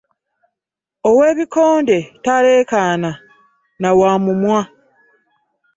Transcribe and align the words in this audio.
Ow'ebikonde 1.09 1.97
taleekaana 2.23 3.11
n'awamummwa. 3.79 4.59